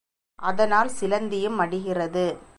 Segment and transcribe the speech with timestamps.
[0.35, 2.41] அதனால் சிலந்தியும் மடிகிறது.